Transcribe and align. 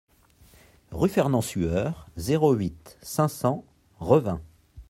Rue 0.91 1.09
Fernand 1.09 1.43
Sueur, 1.43 2.07
zéro 2.17 2.53
huit, 2.53 2.97
cinq 3.03 3.27
cents 3.29 3.63
Revin 3.99 4.41